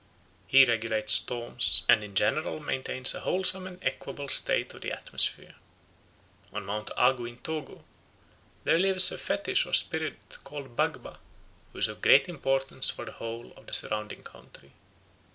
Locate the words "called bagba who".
10.43-11.77